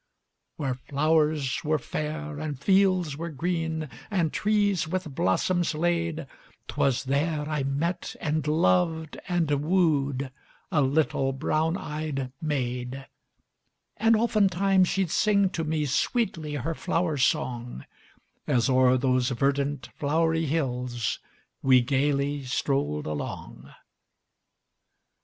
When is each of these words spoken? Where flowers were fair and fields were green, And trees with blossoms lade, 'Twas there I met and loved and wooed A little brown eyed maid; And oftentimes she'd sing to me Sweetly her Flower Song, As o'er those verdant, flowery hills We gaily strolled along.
Where 0.55 0.73
flowers 0.73 1.63
were 1.63 1.77
fair 1.77 2.39
and 2.39 2.59
fields 2.59 3.15
were 3.17 3.29
green, 3.29 3.87
And 4.09 4.33
trees 4.33 4.87
with 4.87 5.13
blossoms 5.13 5.75
lade, 5.75 6.25
'Twas 6.69 7.03
there 7.03 7.47
I 7.47 7.61
met 7.61 8.15
and 8.19 8.47
loved 8.47 9.19
and 9.27 9.51
wooed 9.63 10.31
A 10.71 10.81
little 10.81 11.33
brown 11.33 11.77
eyed 11.77 12.31
maid; 12.41 13.05
And 13.95 14.15
oftentimes 14.15 14.87
she'd 14.87 15.11
sing 15.11 15.51
to 15.51 15.63
me 15.63 15.85
Sweetly 15.85 16.55
her 16.55 16.73
Flower 16.73 17.15
Song, 17.15 17.85
As 18.47 18.71
o'er 18.71 18.97
those 18.97 19.29
verdant, 19.29 19.89
flowery 19.99 20.47
hills 20.47 21.19
We 21.61 21.81
gaily 21.81 22.43
strolled 22.45 23.05
along. 23.05 23.71